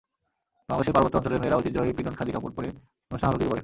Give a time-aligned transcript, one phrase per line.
[0.69, 2.69] বাংলাদেশের পার্বত্য-অঞ্চলের মেয়েরা ঐতিহ্যবাহী পিনন খাদি কাপড় পরে
[3.11, 3.59] অনুষ্ঠান আলোকিত করেন।